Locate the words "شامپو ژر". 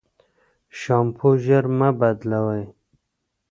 0.79-1.65